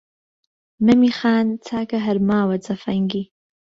[0.85, 3.23] «مەمی خان» چاکە هەر ماوە جەفەنگی